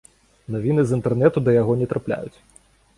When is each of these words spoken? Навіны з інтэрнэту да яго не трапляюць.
Навіны 0.55 0.81
з 0.87 0.97
інтэрнэту 0.99 1.37
да 1.47 1.57
яго 1.61 1.79
не 1.85 1.93
трапляюць. 1.95 2.37